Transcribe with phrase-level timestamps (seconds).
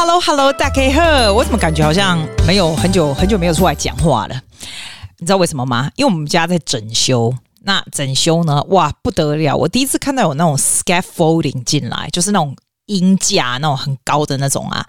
[0.00, 1.32] Hello，Hello，大家好！
[1.32, 4.42] 我怎么感觉好像没有很久很久没有出来讲话了？
[5.18, 5.90] 你知道为什么吗？
[5.96, 7.34] 因为我们家在整修。
[7.62, 8.62] 那整修呢？
[8.68, 9.56] 哇，不得了！
[9.56, 12.54] 我第一次看到有那种 scaffolding 进来，就是那种
[12.86, 14.86] 音架，那种很高的那种啊！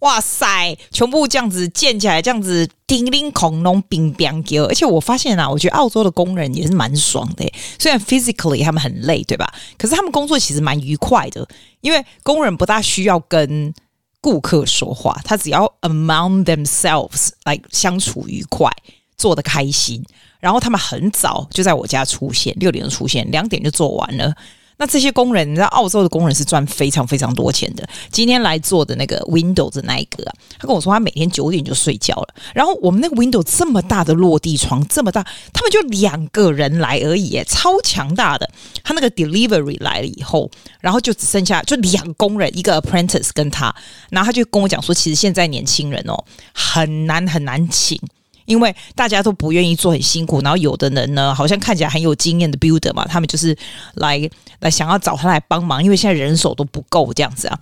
[0.00, 4.64] 哇塞，全部这样子建起来，这样子叮铃恐龙冰冰叫。
[4.64, 7.52] 而且我发现啊，我觉得澳洲的工人也是蛮爽的。
[7.78, 9.50] 虽然 physically 他们很累，对吧？
[9.78, 11.48] 可是他们工作其实蛮愉快的，
[11.80, 13.72] 因为工人不大需要跟
[14.22, 18.70] 顾客说话，他只要 among themselves 来相处愉快，
[19.18, 20.02] 做得开心。
[20.40, 24.34] 然后他们很早就在我家出现，六点就出现，两点就做完了。
[24.82, 27.88] 那这些工人，你知道澳洲的工人是赚非常非常多钱的。
[28.10, 30.24] 今天来做的那个 Windows 那一个，
[30.58, 32.34] 他跟我说他每天九点就睡觉了。
[32.52, 38.50] 然后我们那个 Windows 这么大的落地窗，这么大，他们就两个人来而已，超强大的。
[38.82, 43.72] 他那个 Delivery 来了以后，然后就只剩下就两工人，一个 Apprentice 跟他，
[44.10, 47.96] 然后他就跟我讲说，其实现在年轻人哦，很难很难请。
[48.44, 53.56] 因为大家都不愿意做很辛苦，然后有的人呢，好像看起来很有经验的 builder 嘛，他们就是
[53.94, 54.28] 来
[54.60, 57.58] 来想要找他来帮忙，因为现在人手都不够这样子啊，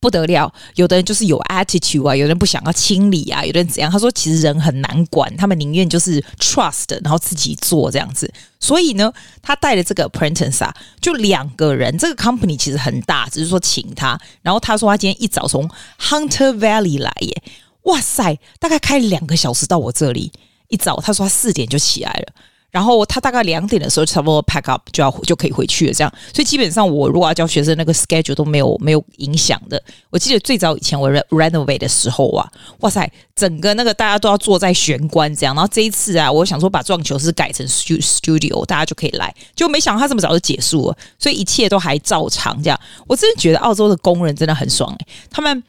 [0.00, 0.52] 不得了。
[0.74, 3.90] 有的人就是有 attitude 啊，有人不想要清理啊，有的人怎样？
[3.90, 8.30] 他说其实人很难管，他们宁愿就是 trust，然后自己做这样子。
[8.60, 11.96] 所以呢，他带的这个 apprentice 啊，就两个人。
[11.98, 14.18] 这个 company 其实很大，只是说请他。
[14.42, 15.68] 然后他说他今天一早从
[16.00, 17.42] Hunter Valley 来耶。
[17.84, 20.30] 哇塞，大概开两个小时到我这里。
[20.68, 22.32] 一早他说他四点就起来了，
[22.70, 25.92] 然后他大概两点的时候差不多 pack up 就要就可以回去了。
[25.92, 29.80] 这样，所以基本上我如果要教学生，那个 schedule 都没有没有影响的。
[30.10, 35.54] 我记得最早以前我 renovate 的时候啊，哇塞，整个那个大家都要坐在玄关这样。
[35.54, 42.80] 然后这一次啊，我想说把撞球室改成 studio，大家就可以来，就没想到他这么早就结束了，所以一切都还照常这样。
[43.06, 45.62] 我真的觉得澳洲的工人真的很爽诶、他们。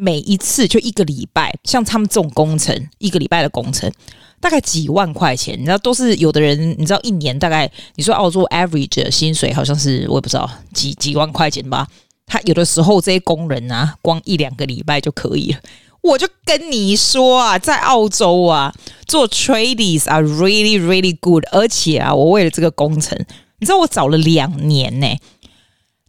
[0.00, 3.92] 每一次就一个礼拜，像他们这种工程，一个礼拜的工程
[4.40, 11.86] 大概几万块钱，你知道都是有的人，你知道一年大概你说澳洲 average 的薪水好像是我也不知道几几万块钱吧。
[12.26, 15.58] 他有的时候这些工人啊，光一两个礼拜就可以了。
[16.00, 18.72] 我就跟你说啊，在澳洲啊，
[19.06, 23.18] 做 tradies are really really good，而且啊，我为了这个工程，
[23.58, 25.06] 你知道我找了两年呢、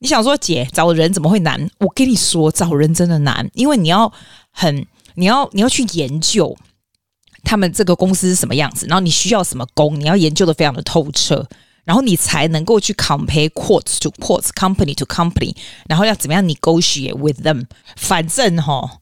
[0.01, 1.69] 你想说姐找人怎么会难？
[1.77, 4.11] 我跟你说找人真的难，因为你要
[4.49, 6.57] 很你要你要去研究
[7.43, 11.47] 他们这个公司是什么样子，然后你需要什么工，你要研究得非常的透彻，
[11.83, 15.55] 然后你才能够去 compare quotes to quotes company to company，
[15.87, 17.65] 然后要怎么样 negotiate with them。
[17.95, 18.97] 反正哈，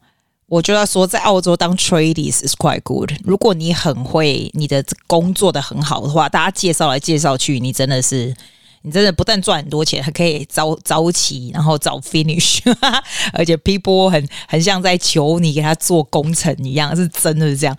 [0.47, 3.13] 我就要说在澳洲当 tradies is quite good。
[3.23, 8.35] 如果你很会你的工作的很好的话，大家介绍来介绍去，你真的是。
[8.81, 12.59] 你真的不但赚很多钱，还可以早早起，然后早 finish，
[13.33, 17.77] 而且 people 很很像在求你给他做工程一样，是真的是这样。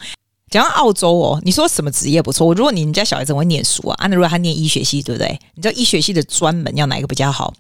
[0.50, 2.53] 讲到澳洲哦，你说什么职业不错？
[2.55, 5.38] 如果你们家小孩子会念书啊，那如果他念医学系，对不对？
[5.55, 7.55] 你知道医学系的专门要哪一个比较好？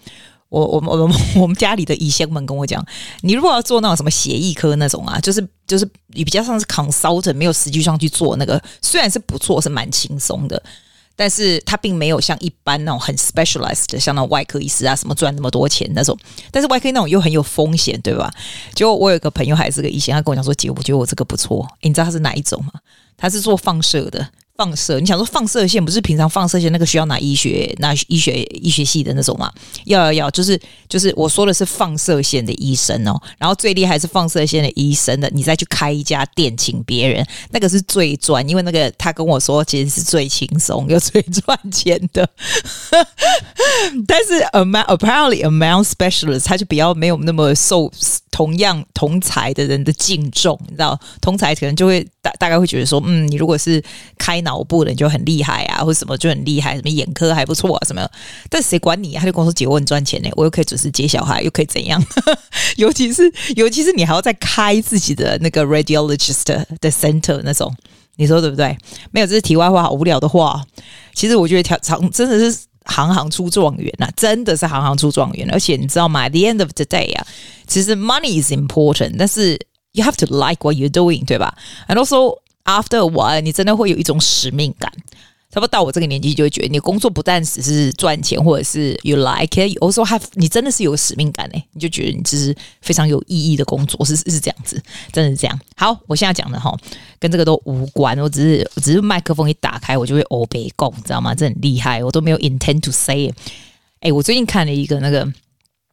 [0.48, 2.84] 我我我们我们家里的医生们跟我讲，
[3.20, 10.60] 你如果要做那种什么血液科那种啊，就是就是你比较像是 consultant，没有实际上去做那个，虽然是不错，是蛮轻松的。
[11.20, 16.18] 但是他并没有像一般那种很 specialized 的，像那种外科医师啊，什么赚那么多钱那种。
[16.50, 18.32] 但是外科那种又很有风险，对吧？
[18.74, 22.72] 结果我有一个朋友还是个医生，他跟我讲说：“姐，我觉得我这个不错。”你知道他是哪一种吗？
[23.18, 24.26] 他是做放射的。
[24.60, 29.50] 放射，你想说放射线不是平常放射线那个需要拿医学拿医学医学系的那种吗？
[29.86, 33.18] 要要要，就是就是我说的是放射线的医生哦。
[33.38, 42.28] 然后最厉害是放射线的医生的，你再去开一家店请别人，那个是最赚，因为那个他跟我说其实是最轻松又最赚钱的。
[44.06, 47.90] 但是 amount apparently amount specialist 他就比较没有那么受
[48.30, 53.82] 同样同才的人的敬重，你知道，同才可能就会大大概会觉得说，嗯，你如果是
[54.18, 54.49] 开脑。
[54.50, 58.08] 脑部的就很厉害啊，或者什么就很厉害，什么眼科还不错啊，什么？
[58.48, 59.20] 但谁管你啊？
[59.20, 62.02] 他就跟我说：“姐，我很赚钱呢，我又可以准时接小孩，又可以怎样？
[62.76, 66.44] 尤其是尤其是你还要再开自己的那个 radiologist
[66.80, 67.72] 的 center 那种，
[68.16, 68.76] 你说对不对？
[69.12, 70.60] 没有，这是题外话，好无聊的话。
[71.14, 75.48] 其实我觉得条长真的是行行出状元呐，真的是行行出状元。
[75.52, 77.26] 而且你知道吗？At the end of the day 啊，
[77.66, 79.58] 其实 money is important，但是
[79.92, 81.56] you have to like what you're doing，对吧
[81.88, 82.38] ？And also
[82.70, 84.92] After one，你真的会有一种使命感。
[85.50, 94.80] 差不多到我这个年纪，就会觉得你工作不但只是赚钱，或者是 you like it，you also have，你真的是有使命感诶，你就觉得你这是非常有意义的工作，是是这样子，
[95.12, 95.60] 真的是这样。
[95.74, 96.72] 好，我现在讲的哈，
[97.18, 101.34] 跟这个都无关，我只是只是麦克风一打开，我就会欧北共，知道吗？
[101.34, 103.34] 这很厉害，我都没有 intend to say。
[103.98, 105.26] 哎，我最近看了一个那个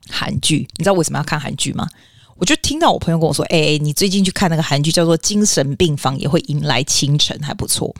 [0.07, 1.89] 韩剧，你知道为什么要看韩剧吗？
[2.37, 7.93] 我就听到我朋友跟我说：“哎、欸，你最近去看那个韩剧，叫做《精神病房也会迎来清晨》，还不错。”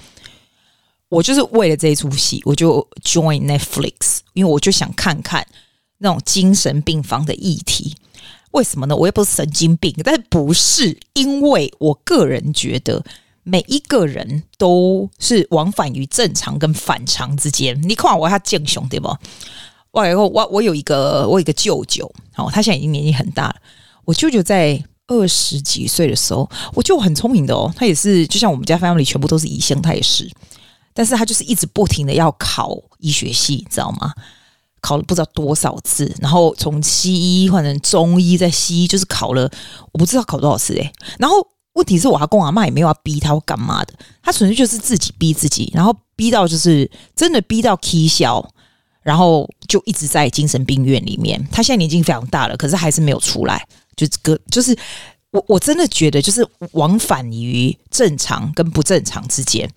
[1.10, 5.46] 我就是为了这一出戏，我就 join Netflix，因为我就想看看
[6.00, 7.96] 那种精神病房的议题。
[8.52, 8.96] 为什么呢？
[8.96, 13.04] 我也不是神经病，但不是，因为我个人觉得
[13.44, 17.82] 每一个人都是往返于正常跟反常之间。
[17.88, 19.08] 你看我他健雄对不？
[19.92, 23.56] 我我我我有一个我有一个舅舅，哦，他现在已经年纪很大了。
[24.08, 30.30] 我舅舅在二十几岁的时候，我舅很聪明的哦，他也是就像我们家 family 全部都是医生，他也是。
[30.94, 34.14] 但是他就是一直不停的要考医学系，你知道吗？
[34.80, 39.52] 考了不知道多少次，然后从西医换成中医，在西医，就是考了
[39.92, 40.94] 我不知道考多少次诶。
[41.20, 41.36] 然后
[41.74, 43.94] 问题是我阿公阿妈也没有要逼他或干嘛的，
[44.24, 48.48] 他纯粹就是自己逼自己，然后逼到就是真的逼到起笑，
[49.02, 51.46] 然后就一直在精神病院里面。
[51.52, 53.68] 他现在年纪非常大了，可是还是没有出来。
[53.98, 54.78] 就这个就是
[55.32, 59.70] 我我真的觉得就是往返于正常跟不正常之间。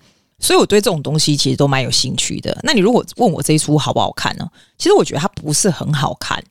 [0.43, 2.57] 所以我对这种东西其实都蛮有兴趣的。
[2.63, 4.49] 那你如果问我这一出好不好看呢？
[4.75, 6.43] 其实我觉得它不是很好看，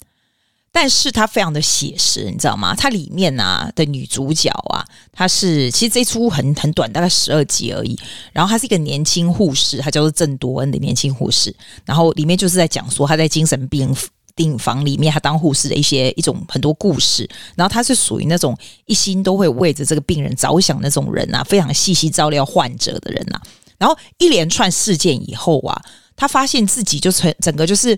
[0.70, 2.72] 但是它非常的写实，你知道吗？
[2.76, 7.99] 它里面啊的女主角啊，她是其实这一出很很短，大概十二集而已。
[8.32, 11.52] 然后她是一个年轻护士，她叫做郑多恩的年轻护士。
[11.84, 13.93] 然后里面就是在讲说她在精神病
[14.40, 17.28] 病房里面，他当护士的一些一种很多故事。
[17.54, 18.56] 然后他是属于那种
[18.87, 23.42] 一心都会为着这个病人着想那种人啊，非常细细照料患者的人啊。
[23.76, 25.78] 然后一连串事件以后啊，
[26.16, 27.94] 他发现自己就成整个就是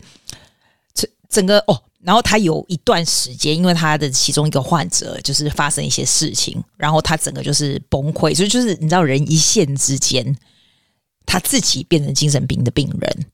[0.92, 10.36] 整整个哦，然后他有一段时间，因为他的其中一个患者就是发生一些事情，然后他整个就是崩溃，所以就是你知道，人一线之间，
[11.24, 13.26] 他自己变成精神病的病人。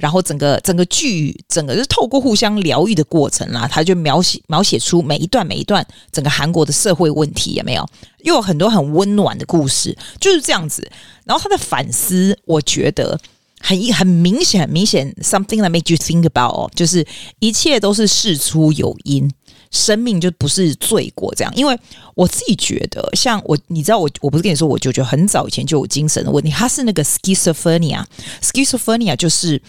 [0.00, 7.86] 然后整个整个剧，整个就是透过互相疗愈的过程啦，他就描写描写出每一段每一段整个韩国的社会问题有没有？
[8.22, 10.90] 又有很多很温暖的故事，就是这样子。
[11.24, 13.20] 然后他的反思，我觉得
[13.60, 17.06] 很很明显，很明显，something that make you think about 哦，就是
[17.38, 19.30] 一切都是事出有因，
[19.70, 21.52] 生命就不是罪过这样。
[21.54, 21.78] 因为
[22.14, 29.60] 我自己觉得，像我，你知道我，我不是跟你说，我舅舅很早以前就有精神的问题，他是那个 schizophrenia，schizophrenia 就是。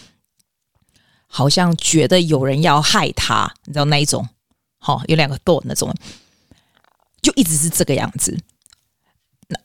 [1.34, 4.28] 好像觉得有人要害他，你知道那一种？
[4.78, 5.90] 好、哦，有两个豆那种，
[7.22, 8.38] 就一直是这个样子。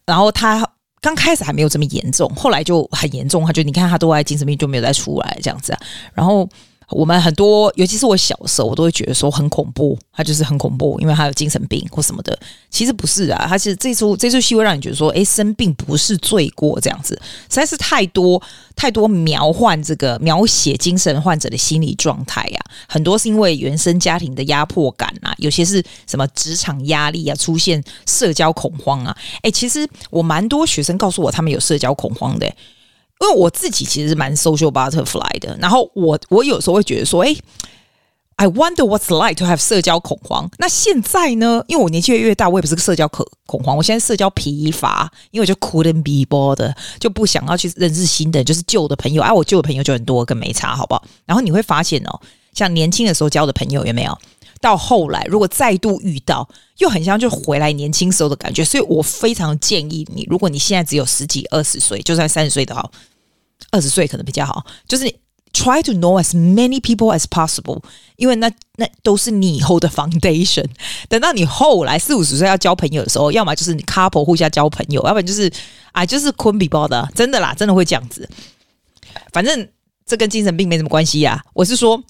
[0.06, 0.66] 然后他
[1.02, 3.46] 刚开始还没有这么严重，后来就很严重。
[3.46, 5.78] 他就你看他都在精神病就没有再出来这样子。
[6.14, 6.50] 然后。
[6.90, 12.38] 我们很多，尤其是我小时候，我都会觉得说很恐怖，他就是很恐怖，因为他有精神病或什么的。
[12.70, 17.14] 其实不是啊，他是这出这出戏会让你觉得说，哎，生病不是罪过这样子。
[17.50, 18.42] 实在是太多
[18.76, 29.16] 太多描绘这个描写精神患者的心理状态呀、啊，很多是因为原生家庭的压迫感啊，有些是什么职场压力啊，出现社交恐慌啊。
[29.42, 32.50] 哎，其实我蛮多学生告诉我，他们有社交恐慌的。
[33.20, 37.36] 因为我自己其实是蛮 social butterfly 的，然后我我有时候会觉得说，哎
[38.36, 40.48] ，I wonder what's like to have 社交恐慌。
[40.60, 41.64] 那现在呢？
[41.68, 49.24] 因为我年纪越越大，我也不是个社交恐恐慌，我现在社交疲乏，因为我就 couldn't be bothered，就不想要去认识新的，就是旧的朋友。
[49.24, 51.04] 哎、啊，我旧的朋友就很多，跟没差，好不好？
[51.26, 52.22] 然后你会发现哦，
[52.54, 54.16] 像年轻的时候交的朋友有没有？
[54.60, 56.48] 到后来，如果再度遇到，
[56.78, 62.92] 又很像就回来年轻时候的感觉，所以我非常建议你，如果你现在只有十几、二十岁，就算三十岁都好，
[63.72, 65.06] 二十岁可能比较好，就是
[65.54, 67.82] try to know as many people as possible，
[68.16, 70.66] 因为那那都是你以后的 foundation。
[71.08, 75.52] 等到你后来四五十岁要交朋友的时候，要么就是你 couple 互相交朋友，要不然就是
[75.92, 78.28] 啊，就是坤比包的，真的啦，真的会这样子。
[79.32, 79.68] 反正
[80.06, 82.04] 这跟精神病没什么关系呀，我是说。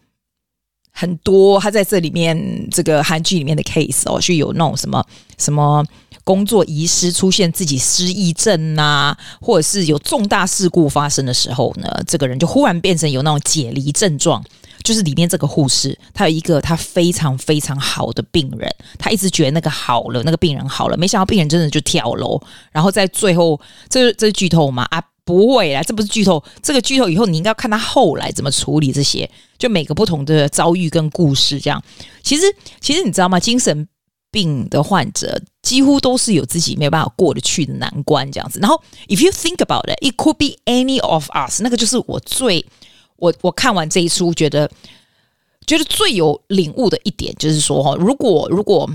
[0.99, 5.05] 很多他在这里面这个韩剧里面的 case 哦，是有那种什么
[5.37, 5.85] 什么
[6.23, 14.43] 工作遗失，出现自己失忆症啊，或者是有重大事故发生的时候呢，这个人就忽然变成有那种解离症状。
[14.83, 24.87] 就是里面这个护士，他有一个他非常非常好的病人，他一直觉得那个好了，那个病人好了，没想到病人真的就跳楼，然后在最后，这这是剧透吗？
[24.89, 25.03] 啊？
[25.27, 26.41] 不会啦，这不是剧透。
[26.63, 31.83] 这个剧透以后，你应该要看他后来怎么处理这些，就每个不同的遭遇跟故事这样。
[32.23, 32.43] 其实，
[32.79, 33.37] 其实你知道吗？
[33.37, 33.85] 精神
[34.31, 38.59] 病的患者几乎都是有自己没有办法过得去的难关这样子。
[38.61, 41.61] 然后，if you think about it, it could be any of us。
[41.61, 42.65] 那个就是我最
[43.17, 44.71] 我我看完这一出觉得
[45.65, 48.89] 觉得最有领悟的一点，就是说哈，如果如果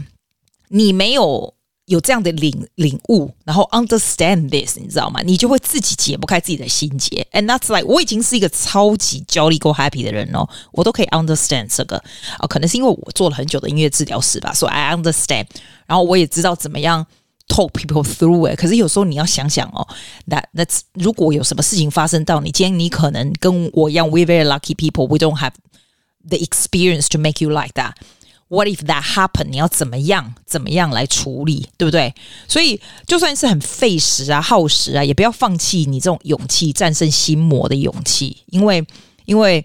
[0.68, 1.52] 你没有
[1.86, 5.20] 有这样的领领悟，然后 understand this，你知道吗？
[5.24, 7.26] 你就会自己解不开自己的心结。
[7.32, 11.96] And that's like 我已经是一个超级 jolly go happy 的人哦，我都可以 understand 这个
[12.38, 15.46] 啊、可能是因为我做了很久的音乐治疗师吧，所以 I understand。
[15.86, 17.04] 然后我也知道怎么样
[17.48, 18.56] talk people through it。
[18.56, 19.86] 可是有时候你要想想哦
[20.28, 25.52] ，that that 如果有什么事情发生到你，今天你可能跟我一样，we very lucky people，we don't have
[26.28, 27.94] the experience to make you like that。
[28.52, 29.46] What if that happen？
[29.48, 32.14] 你要怎么样怎么样来处理，对不对？
[32.46, 38.36] 所以就算是很费时啊、耗时啊，也不要放弃你这种勇气，战胜心魔的勇气。
[38.48, 38.86] 因为，
[39.24, 39.64] 因为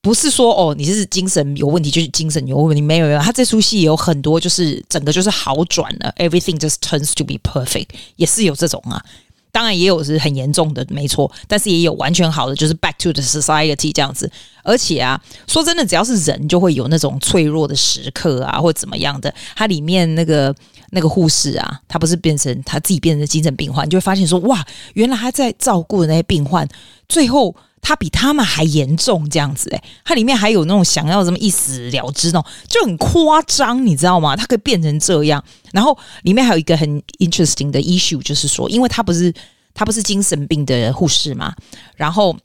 [0.00, 3.18] 不是说哦，你是精神有问题，就是精神有问题，没有没有。
[3.18, 9.04] 他这出戏有很多，就是整个就是好转了，everything just turns to be perfect，也是有这种啊。
[9.52, 14.28] 当然也有是很严重的，没错，但是也有完全好的，就是 back to the society 这样子。
[14.64, 19.32] 而且啊，说真的，只要是人，就会有那种脆弱的时刻啊，或怎么样的。
[19.54, 20.52] 它里面那个
[20.90, 26.66] 那个护士啊，他不是变成他自己变成精神病患，你就会发现说，哇，原来他在照顾的那些病患，
[27.08, 27.54] 最后。
[27.82, 34.36] 他比他们还严重，这样子诶，他里面还有那种想要什么一死了之那种，就很夸张，你知道吗？
[34.36, 35.44] 他可以变成这样。
[35.72, 39.34] 然后里面还有一个很 interesting 的 issue，就是说，因为他不是
[39.74, 41.54] 他不是精神病的护士嘛，
[41.96, 42.36] 然后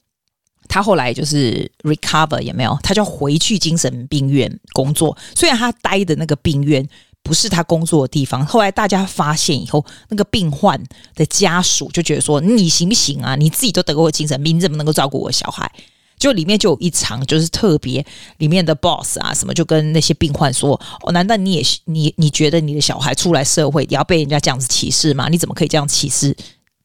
[0.67, 2.77] 他后来就是 recover 有没有？
[2.81, 6.85] 他就回去精神病院工作，虽然他待的那个病院。
[7.27, 8.43] 不是他工作的地方。
[8.45, 10.81] 后来大家发现以后，那个病患
[11.13, 13.35] 的家属就觉得说：“你行不行啊？
[13.35, 15.69] 你自己都得过精神病，你怎么能够照顾我小孩？”
[16.17, 18.03] 就里面就有一场，就是特别
[18.37, 20.73] 里面的 boss 啊，什么就跟那些病患说
[21.05, 25.27] ：“哦，难道你也你你觉得你的小孩出来社会也要被人家这样子歧视吗？
[25.29, 26.35] 你怎么可以这样歧视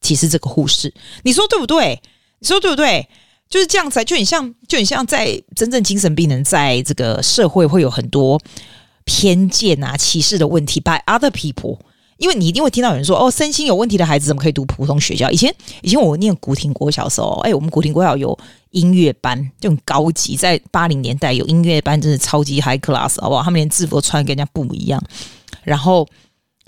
[0.01, 0.93] 歧视这个护士？
[1.23, 1.99] 你说对不对？
[2.39, 3.07] 你说对不对？
[3.49, 8.39] 就是这样子，就很像就很像在真正精神病人在这个社会会有很多。”
[9.05, 11.77] 偏见啊，歧视的问题，by other people，
[12.17, 15.29] 因为你一定会听到有人说，哦，身心有问题的孩子怎么可以读普通学校？
[15.29, 18.37] 以前，以前我念古亭国小的时候，哎，我们古亭国小有
[18.71, 23.43] 音乐班，就很高级，在八零年代有音乐班，真的超级 high class，好不好？
[23.43, 25.03] 他们连制服都穿跟人家不一样，
[25.63, 26.07] 然后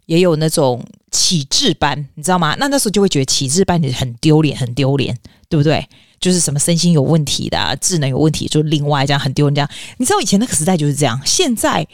[0.08, 2.56] 也有那种启智班，你知道吗？
[2.60, 5.88] 那那时候就会觉得启智班很丢脸，很丢脸，对不对？
[6.20, 9.56] 就是什么身心有问题的、智能有问题，就另外这样很丢人。
[9.56, 11.88] 这样，你知道以前那个时代就是这样，现在。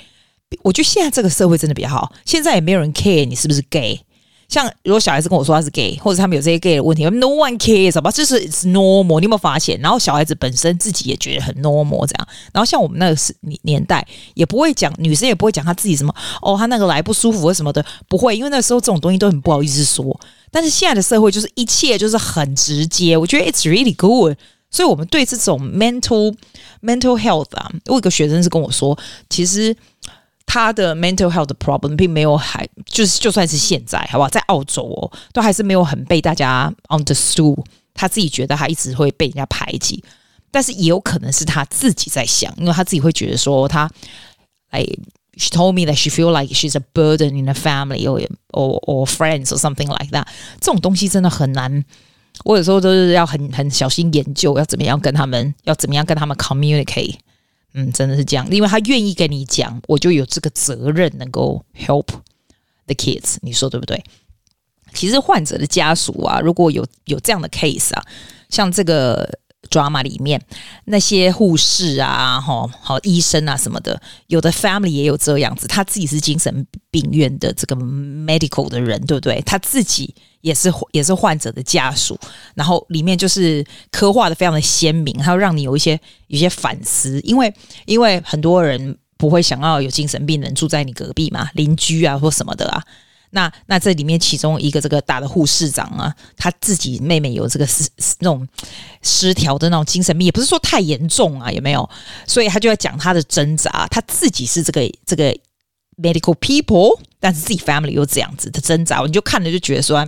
[0.64, 4.00] 我觉得现在这个社会真的比较好，现在也没有人 care 你是不是 gay。
[4.50, 8.12] 像如果小孩子跟我说他是 gay，或者他们有这些 gay 的问题，no one cares，好吧？
[8.12, 9.80] 就是 it's normal，你有没有发现？
[9.80, 12.28] 然后小孩子本身自己也觉得很 normal 这样。
[12.52, 20.20] 然后像我们那个时年代，也不会讲女生也不会讲她自己什么哦，她那个来不舒服什么的，不会，因为那时候这种东西都很不好意思说。
[20.52, 24.36] 但是现在的社会就是一切就是很直接，我觉得 it's really good。
[24.70, 26.36] 所以我们对这种 mental
[26.82, 29.74] mental health 啊，我有个学生是跟我说，其实。
[30.46, 37.64] 他的 mental health problem 并没有还就是就算是现在好不好，在澳洲哦，都还是没有很被大家 understood。
[37.94, 40.02] 他自己觉得他一直会被人家排挤，
[40.50, 43.90] 但是也有可能是他自己在想，因为他自己会觉得说他，
[44.70, 44.82] 哎
[45.36, 49.06] ，she told me that she feel like she's a burden in a family or or or
[49.06, 50.26] friends or something like that。
[50.62, 51.84] 这种东西真的很难，
[52.46, 57.16] 我有时候都是要很很小心研究，要怎么样跟他们，要怎么样跟他们 communicate。
[57.74, 62.08] 嗯，真的是这样，因为他愿意跟你讲，我就有这个责任能够 help
[62.86, 64.04] the kids，你说对不对？
[64.94, 68.04] 其实患者的家属啊，如果有有这样的 case 啊，
[68.50, 70.42] 像这个 drama 里面
[70.86, 79.42] 那些护士啊，哈，好医生啊什么的，有的 family 也有这样子，他自己是精神病院的这个 medical 的人，对不对？
[79.42, 80.14] 他自己。
[80.42, 82.20] 也是也是患者的家属，
[82.56, 85.92] 然后里面就是刻画的非常的鲜明，它会让你有一些
[86.26, 87.54] 有一些反思，因为
[87.86, 92.84] 因为很多人不会想要有精神病人住在你隔壁嘛，邻居啊或什么的啊，
[93.32, 98.48] 那那这里面其中一个这个大的护士长啊，他自己妹妹有这个失那种
[99.02, 101.90] 失调的那种精神病，也不是说太严重啊，有没有？
[102.26, 105.36] 所以他就要讲他的挣扎，他自己是这个这个。
[106.02, 110.00] medical people，但是自己 family 又这样子的挣扎，你就看着就觉得说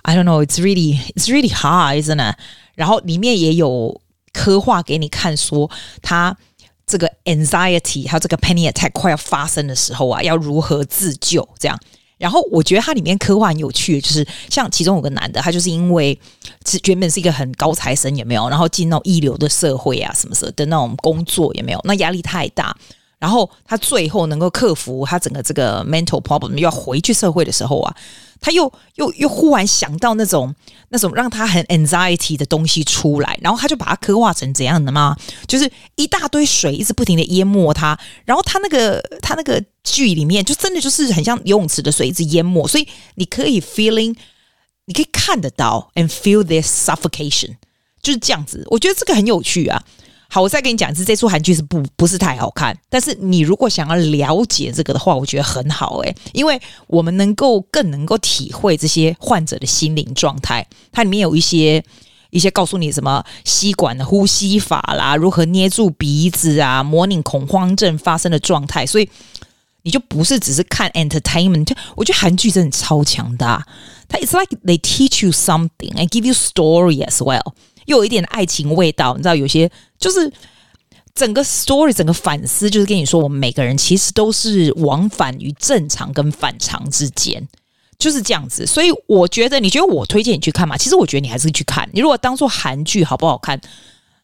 [0.00, 2.36] ，I don't know，it's really it's really hard，isn't it？
[2.74, 4.00] 然后里面也有
[4.32, 6.36] 刻画给你看，说他
[6.86, 11.78] 这个 anxiety，还有这个 panic attack 快要发生的时候啊，要如何自救这样。
[12.22, 16.16] 然后我觉得它里面刻画很有趣，就是像其中有个男的，他就是因为
[16.84, 18.48] 原本是一个很高材生，有没有？
[18.48, 21.80] 然后进那种一流的社会啊什么什么的那种工作，有没有？
[21.82, 22.76] 那压力太大。
[23.22, 27.94] 然后他最后能够克服他整个这个 mental problem，要回去社会的时候啊，
[28.40, 30.52] 他又又又忽然想到那种
[30.88, 35.16] 那种让他很 anxiety 的东西出来，然后他就把它刻画成怎样的嘛？
[35.46, 44.16] 就是一大堆水一直不停的淹没他，然后他那个他那个剧里面就真的就是很像游泳池的水一直淹没，所以你可以 feeling，
[44.86, 47.54] 你可以看得到 and feel this suffocation，
[48.02, 48.66] 就是这样子。
[48.68, 49.80] 我觉得这个很有趣啊。
[50.34, 61.84] 好，我再跟你讲一次，这出韩剧是不不是太好看，但是你如果想要了解这个的话，我觉得很好诶，因为我们能够更能够体会这些患者的心灵状态，它里面有一些
[62.30, 69.06] 一些告诉你什么吸管的呼吸法啦，如何捏住鼻子啊，模拟恐慌症发生的状态，所以
[69.82, 73.66] 你就不是只是看 entertainment，我觉得韩剧真的超强大，
[74.08, 77.52] 它 it's like they teach you something and give you story as well。
[77.92, 80.32] 有一点爱情味道，你知道，有些就是
[81.14, 87.46] 整个 story，整个反思，就是跟你说，我们每个人其实都是往返于正常跟反常之间，
[87.98, 88.66] 就是这样子。
[88.66, 90.76] 所以我觉得，你觉得我推荐你去看吗？
[90.76, 91.88] 其实我觉得你还是去看。
[91.92, 93.60] 你如果当做韩剧好不好看，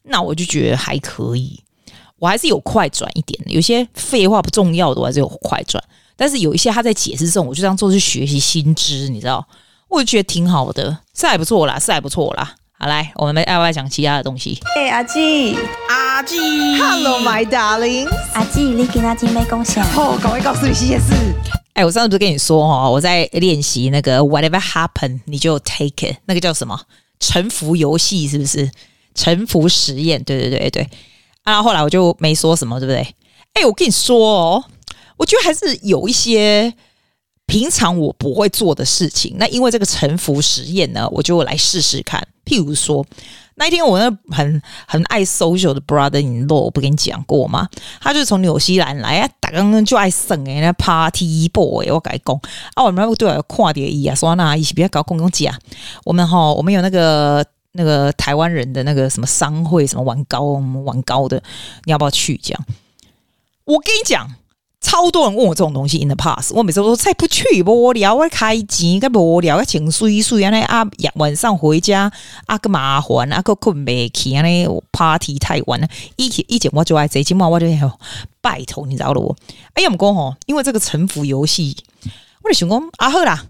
[0.05, 1.61] 那我就觉得还可以。
[2.19, 5.83] 我还是有快转一点的，有些废话不重要的，我还是有快转。
[6.17, 9.47] 但是有一些他在解释这种，我就当做是学习新知，你知道，
[9.89, 12.57] 我就觉得挺好的，是还不错啦，是还不错啦。
[12.81, 14.57] 好，来，我们爱不爱讲其他的东西？
[14.77, 15.59] 哎、欸，阿季，
[15.89, 16.39] 阿季
[16.79, 19.83] ，Hello my darling，阿季，你给阿季没贡献？
[19.97, 21.13] 哦，赶快告诉你这件事。
[21.73, 26.81] 哎，我上次不是跟你说哦，我在练习那个 Whatever happen，你就 take it，那个叫什么？
[27.19, 28.71] 沉浮游戏是不是？
[29.13, 30.89] 沉浮实验，对对对对。
[31.43, 33.01] 啊，后来我就没说什么，对不对？
[33.55, 34.65] 哎，我跟你说哦，
[35.17, 36.73] 我觉得还是有一些。
[37.49, 42.23] 平常我不会做的事情，那因为这个沉浮实验呢，我就来试试看。
[42.45, 43.05] 譬如说，
[43.55, 47.67] 那一天我那很很爱 social 的 brother in law，我不跟你讲过吗？
[48.03, 52.39] 他就是从纽西兰来啊，打刚刚就爱省诶那 party boy，我跟你讲
[52.75, 55.59] 啊，我们对我跨点意啊，说那一起比较搞公共节啊。
[56.05, 61.43] 我们哈，我们有那个那个台湾人的那个什么商会，什么玩高玩高的，
[61.85, 62.39] 你要不要去？
[62.43, 62.67] 这样，
[63.65, 64.29] 我跟你讲。
[64.81, 72.11] 超多人问我这种东西，in the past，我每次都说再不去无聊，我开钱，个无聊，个情绪绪，原来啊，晚上回家
[72.47, 77.99] 啊个麻烦啊个困不起，啊那 party 太晚了，一起一节我就爱这，今晚我就要
[78.41, 79.37] 拜托你知道了我。
[79.75, 81.77] 哎呀，我讲吼，因为这个臣服游戏，
[82.45, 83.47] 我就想讲啊好啦，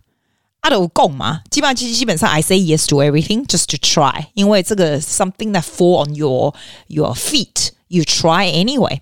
[0.60, 6.54] 啊都有讲嘛，基本上基基本上 I say yes to everything just to try，因为这个 something that fall on your
[6.86, 9.00] your feet，you try anyway。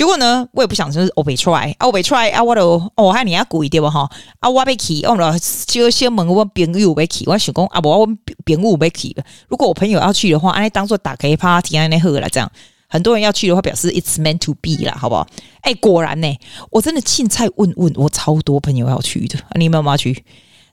[0.00, 4.10] 结果呢，我也不想说是我被 try 啊，我被 try 啊，我都哦，还你要故意对吧哈？
[4.38, 9.14] 啊，我被气，我了就先问我朋友被气，我想讲啊，不，我朋友被气。
[9.48, 12.50] 如果我朋友要去的话，安尼当做打开 party 安尼喝了，这样
[12.88, 15.26] 很多人要去的话，表示 it's meant to be 啦，好不好？
[15.60, 16.34] 哎，果然呢，
[16.70, 20.24] 我真的凊彩问问，我超多朋友要去的，你有没有去？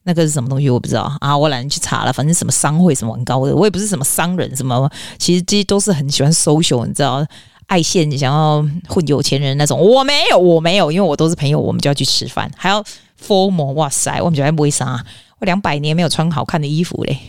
[0.04, 0.70] 那个是什么东西？
[0.70, 2.13] 我不知道啊，我懒得去查了。
[2.13, 7.28] 反正什么商会什么很高的，我也不是什么商人什么，其实这些都是很喜欢 social，你知道。
[7.68, 12.84] 爱现想要混有钱人那种，我没有，我没有，因为我都是朋友，我们就要去吃饭，还要
[13.22, 15.04] formal，哇塞，我们就还不会啥，
[15.40, 17.20] 我两百年没有穿好看的衣服嘞，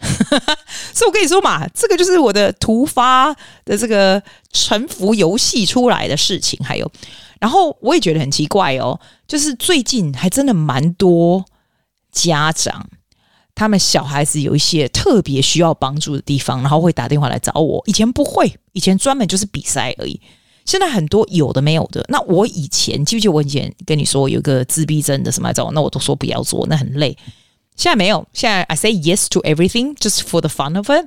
[0.94, 6.90] 所以我跟你说嘛，这个就是我的突发的这个臣服游戏出来的事情，还有，
[7.38, 11.44] 然后我也觉得很奇怪哦，就是最近还真的蛮多
[12.10, 12.88] 家长。
[13.54, 17.82] 他们小孩子有一些特别需要帮助的地方，然后会打电话来找我。
[17.86, 20.20] 以前不会，以前专门就是比赛而已。
[20.64, 22.04] 现在很多有的没有的。
[22.08, 27.16] 那我以前记不记得我以前跟你说有个自闭症的什么来找我，那我都说不要做，那很累。
[27.76, 31.06] 现在没有，现在 I say yes to everything just for the fun of it.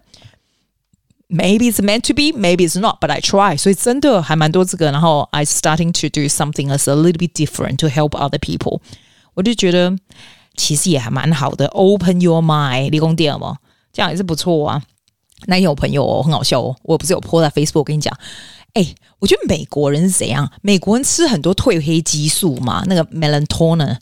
[1.28, 3.58] Maybe it's meant to be, maybe it's not, but I try.
[3.58, 4.92] 所以真的还蛮多这个。
[4.92, 8.82] 然后 I starting to do something as a little bit different to help other people。
[9.34, 9.98] 我就觉得。
[10.56, 13.58] 其实也还蛮好的，Open your mind，理工店嘛，
[13.94, 14.82] 这样也是不错啊。
[15.48, 18.18] 那天有朋友哦，很好笑哦，我不是有 po 在 Facebook，跟你讲，
[18.74, 20.50] 哎，我觉得美国人是怎样？
[20.62, 23.98] 美国人吃很多褪黑激素嘛，那个 melatonin。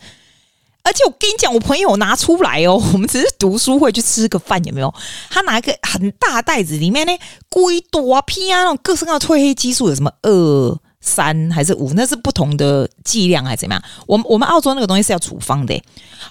[0.85, 4.93] 而且我跟你讲，我朋友拿出来哦， 我们只是读书会去吃个饭，有没有？
[5.29, 7.13] 他拿一个很大袋子，里面呢，
[7.49, 10.79] 贵多屁啊，那种各式各样的褪黑激素，有什么二？
[11.05, 11.91] 三还是五？
[11.93, 13.83] 那是不同的剂量还是怎么样？
[14.07, 15.79] 我们我们澳洲那个东西是要处方的，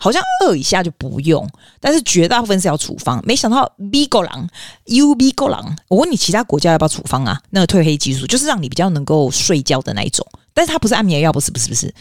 [0.00, 1.46] 好像二以下就不用，
[1.78, 3.22] 但是绝大部分是要处方。
[3.26, 4.48] 没想到 B 狗狼
[4.87, 7.38] U B 狗狼，我问你其他国家要不要处方啊？
[7.50, 11.94] 那个褪黑激素就是让你比较能够睡觉的那一种，但是它不是安眠药，不是不是不是。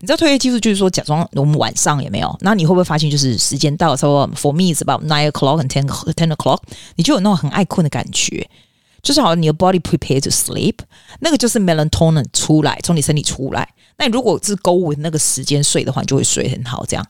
[0.00, 2.34] 你知道褪黑激素就是说假装我们晚上也没有？
[2.40, 6.60] 那你会不会发现就是时间到了，差不多 For me is about nine o'clock and ten ten o'clock，
[6.96, 8.48] 你就有那种很爱困的感觉。
[9.02, 10.74] 就是好像你的 body prepare to sleep，
[11.20, 13.68] 那个就是 melatonin 出来，从你身体出来。
[13.96, 16.84] 那你如果是 go with 那个时间睡的话，你就会睡很好。
[16.86, 17.06] 这样，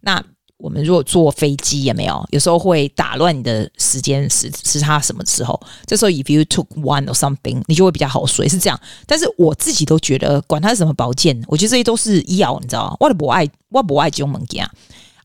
[0.00, 0.22] 那
[0.56, 5.60] 我们如果坐飞机也没有，有时候会打乱你的时间时时差什么时候？
[5.86, 8.80] 这时候 if you took one or something，你就会比较好睡，是这样。
[9.06, 12.96] 但是我自己都觉得，管它是什么保健，我觉得这些都是药，你知道吗？
[13.00, 14.66] 我都不爱，我不爱这种物件。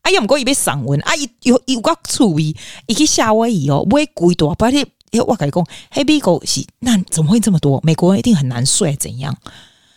[0.02, 4.64] 哎呀，不过一杯散文，啊，有有个注意，一个夏威夷哦，不会贵多，不
[5.10, 7.80] 然我跟你讲，黑皮狗是那怎么会这么多？
[7.82, 9.36] 美国人一定很难睡，怎样？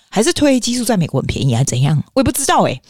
[0.10, 2.04] 还是褪黑激素在美国很便宜，还是怎样？
[2.14, 2.82] 我也不知道诶、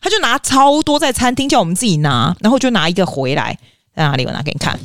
[0.00, 3.58] 他就拿超多在餐厅叫我们自己拿，然后就拿一个回来，
[3.94, 4.24] 在哪里？
[4.24, 4.78] 我拿给你看。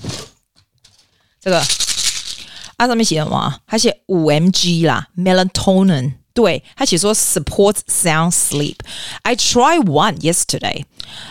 [1.39, 1.59] 这个
[2.77, 3.61] 啊，上面写什么？
[3.67, 6.13] 他写五 mg 啦，melatonin。
[6.33, 8.77] 对，他写说 support sound sleep。
[9.23, 10.85] I try one yesterday.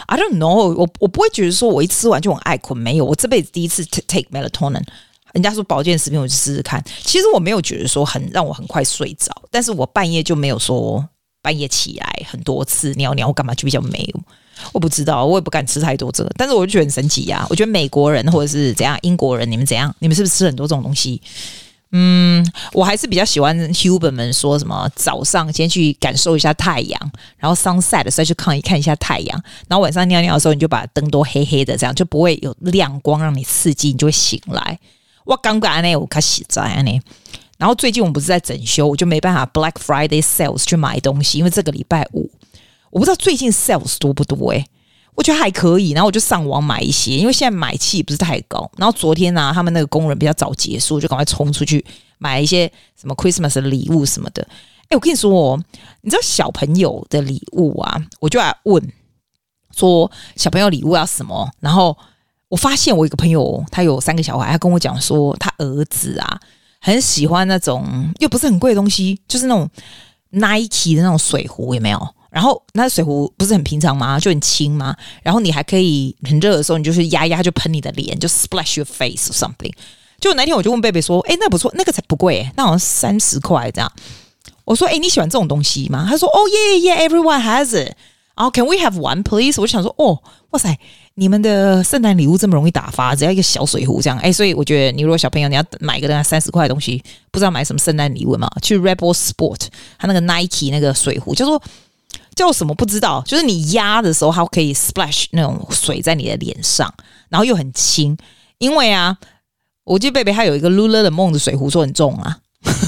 [0.06, 4.84] I don't know，我我不会觉得说我一吃完就很爱困，没有，我这辈子第一次 take melatonin。
[5.32, 6.82] 人家说保健食品，我就试试看。
[7.02, 11.06] 其实我没有觉得说很让我很快睡着，但是我半夜就没有说。
[11.42, 14.20] 半夜起来很多次尿尿，我干嘛就比较没有？
[14.72, 16.30] 我不知道，我也不敢吃太多这个。
[16.36, 17.46] 但是我就觉得很神奇呀、啊！
[17.48, 19.90] 我觉得美国人或者是怎样，英国人，你们怎样？
[20.00, 21.18] 你们是不是吃很多这种东西？
[21.92, 34.78] 嗯，我还是比较喜欢 Huber 们说什么早上先去感受一下太阳，然后 sunset 的时候去看一看一下太阳，然后晚上尿尿的时候你就把灯都黑黑的，这样就不会有亮光让你刺激，你就会醒来。
[35.24, 37.00] 我刚刚呢，我开始在呢。
[37.58, 42.30] 然后最近我们不是在整修，我就没办法 Black Friday sales 去买东西，因为这个礼拜五，
[42.90, 44.64] 我不知道最近 sales 多不多诶、
[45.14, 45.90] 我觉得还可以。
[45.90, 48.70] 然后我就上网买一些，因为现在买气不是太高。
[48.78, 51.84] 然后昨天呢、啊，他们那个工人比较早结束，就赶快冲出去
[52.16, 52.66] 买一些
[52.98, 54.42] 什么 Christmas 的礼物什么的。
[54.88, 55.62] 诶，我跟你说哦，
[56.00, 58.82] 你知道小朋友的礼物啊，我就来问
[59.76, 61.50] 说小朋友礼物要什么？
[61.60, 61.94] 然后
[62.50, 66.38] 我发现我一个朋友他有三个小孩，他跟我讲说他儿子啊。
[66.82, 69.68] 很喜欢那种又不是很贵的东西，就是那种
[70.30, 72.14] Nike 的那种水壶，有没有？
[72.30, 74.18] 然后那水壶不是很平常吗？
[74.18, 74.96] 就很轻吗？
[75.22, 79.72] 然后你还可以很热的时候，你就是压压，就喷你的脸，就 splash your face or something。
[80.18, 83.92] 就那天我就问贝贝说：“哎，那不错，那个才不贵，那好像三十块这样。”
[84.64, 86.38] 我说：“哎，你喜欢这种东西吗？”他说：“哦
[86.80, 87.94] ，yeah，everyone has it。”
[88.36, 89.60] 然后 Can we have one please？
[89.60, 90.78] 我就想说：“哦，哇塞。”
[91.16, 98.48] 你们的圣诞礼物这么容易打发，只要一个小水壶这样，哎，所以我觉得你如果小朋友你要买一个那三十块的东西，不知道买什么圣诞礼物嘛？
[98.62, 99.66] 去 Rebel Sport，
[99.98, 101.62] 它那个 Nike 那个水壶叫做
[102.34, 106.92] 叫什么不知道，就是你压的时候它可以 splash 那种水在你的脸上，
[107.28, 108.16] 然后又很轻。
[108.58, 109.18] 因为啊，
[109.84, 112.38] 我记得贝贝他有一个 Lululemon 的水壶，说很重啊，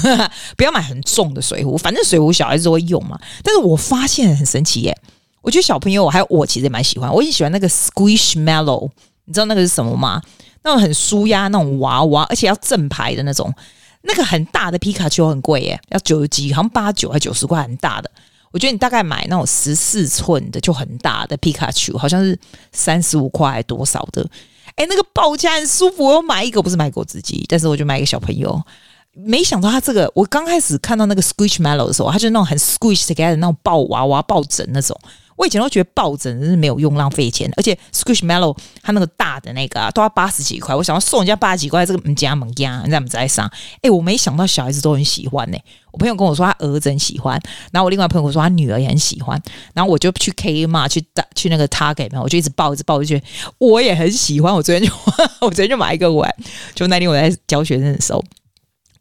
[0.57, 3.19] 不要买很重的水壶，反正水壶小孩子都会用嘛。
[3.43, 4.97] 但是我发现很神奇耶。
[5.43, 8.89] 我觉得小朋友还有我其实也蛮喜欢，我也喜欢那个 Squishmallow，
[9.25, 10.19] 你知道那个是什么吗？
[10.63, 13.53] 那种很舒压那种娃娃，而且要正牌的那种。
[14.05, 18.11] 那个很大的皮卡丘很贵耶，要九十几，好像八九还九十块，很大的。
[18.51, 22.37] 我觉得你大概买那种十四寸的就很大的皮卡丘，好像是
[22.73, 24.29] 三十五块多少的。
[24.75, 26.03] 哎，那个抱起来很舒服。
[26.03, 28.61] 我又买一个，不是买给我自己，但是我就买给小朋友。
[29.13, 34.99] 没想到他这个，我刚开始看到那个 Squishmallow 的时候，他就那种很 squish together 那种抱娃娃抱枕那种。
[35.35, 40.75] 我以前都觉得抱枕是没有用，浪费钱，而且 Squishmallow 它那个大的那个啊，都要八十几块。
[40.75, 43.49] 我想要送人家八十几块，这个唔加猛加，你知道不在上？
[43.81, 45.57] 哎，我没想到小孩子都很喜欢呢、
[45.91, 47.39] 我朋友跟我说他儿子很喜欢，
[47.71, 49.41] 然后我另外朋友说他女儿也很喜欢，
[49.73, 51.03] 然后我就去 Kmart 去
[51.35, 53.25] 去那个 Target 嘛，我就一直抱一直抱，就觉得
[53.59, 54.53] 我也很喜欢。
[54.53, 54.93] 我昨天就
[55.41, 56.33] 我昨天就买一个玩，
[56.73, 58.23] 就那天我在教学生的时候。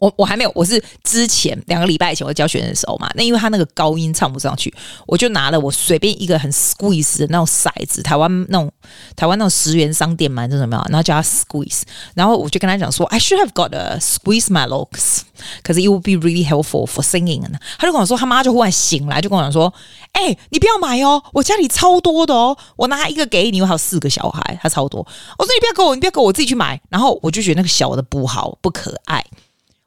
[0.03, 4.75] 我我还没有，我是之前两个礼拜以前我教学生的时候嘛，那因为他那个高音唱不上去，
[5.07, 8.69] 我就拿了我随便一个很 squeeze 的那种骰子，台湾那种
[9.15, 11.83] 台湾那种十元商店嘛，这种没有，然后叫他 squeeze，
[12.15, 14.89] 然后我就跟他讲说，I should have got a Squishmallow，
[15.63, 17.45] 可是 it would be really helpful for singing。
[17.79, 19.73] 他就跟我说，他妈就忽然醒来，就跟我讲说，
[20.11, 25.07] 哎、你不要买哦，我家里超多的哦，我拿一个给你，我还有四个小孩，他超多，
[25.39, 26.81] 我说你不要给我，你不要给我，我自己去买。
[26.89, 29.25] 然后我就觉得那个小的不好，不可爱。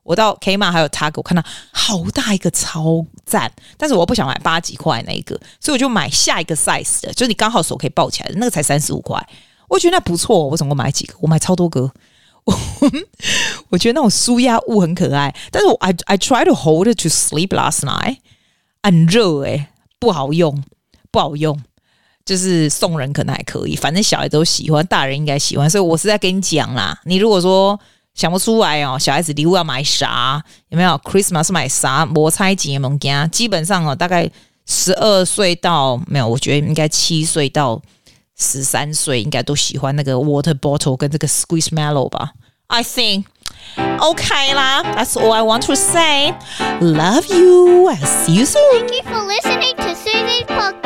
[0.05, 9.19] 我到 Kmart 还有 Target，我看到好大一个超赞，但是我不想买八几块那一个，所以我就买下一个 size 的，就是你刚好手可以抱起来的那个，才三十五块。
[9.67, 11.15] 我觉得那不错，我总共买几个？
[11.21, 11.91] 我买超多个。
[12.43, 12.55] 我
[13.69, 18.17] 我觉得那种舒压物很可爱，但是我 I I try to hold it to sleep last night，
[18.83, 19.65] 很热诶，
[19.97, 20.63] 不好用，
[21.09, 21.59] 不好用。
[22.23, 27.01] 就是送人可能还可以，反正小孩都喜欢，大人应该喜欢，所以我是在跟你讲啦。
[27.05, 27.79] 你如果说。
[28.15, 30.41] 想不出来哦，小孩子礼物要买啥？
[30.69, 32.05] 有没有 Christmas 买啥？
[32.05, 34.27] 摩猜节物件，基本上哦，大概
[34.65, 37.79] 十二岁到没有，我觉得应该七岁到
[38.37, 42.31] 十三岁应该都喜欢那个 water bottle 跟这个 Squishmallow 吧。
[42.67, 43.25] I think
[43.99, 46.33] OK 啦，That's all I want to say.
[46.81, 47.89] Love you.
[47.89, 48.87] i see you soon.
[48.87, 50.84] Thank you for listening to